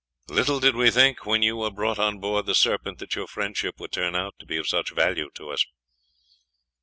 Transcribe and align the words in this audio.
"Little 0.29 0.59
did 0.59 0.75
we 0.75 0.89
think, 0.89 1.27
when 1.27 1.43
you 1.43 1.57
were 1.57 1.69
brought 1.69 1.99
on 1.99 2.17
board 2.17 2.47
the 2.47 2.55
Serpent, 2.55 2.97
that 2.97 3.13
your 3.13 3.27
friendship 3.27 3.79
would 3.79 3.91
turn 3.91 4.15
out 4.15 4.33
of 4.49 4.67
such 4.67 4.89
value 4.95 5.29
to 5.35 5.51
us." 5.51 5.63